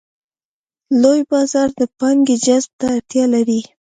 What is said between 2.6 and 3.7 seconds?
ته اړتیا لري.